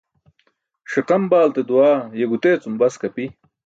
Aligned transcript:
Ṣiqam 0.91 1.23
baalte 1.31 1.61
duwaa 1.69 1.99
ye 2.19 2.25
gutee 2.31 2.57
cum 2.61 2.75
bask 2.81 3.01
api. 3.07 3.25